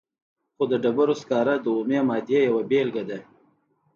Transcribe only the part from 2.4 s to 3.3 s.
یوه بیلګه ده.